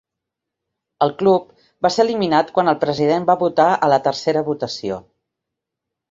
El 1.05 1.11
club 1.17 1.43
va 1.85 1.91
ser 1.95 2.05
eliminat 2.05 2.49
quan 2.55 2.71
el 2.73 2.79
president 2.83 3.27
va 3.31 3.35
votar 3.41 3.67
a 3.73 3.91
la 3.93 3.99
tercera 4.09 4.43
votació. 4.49 4.97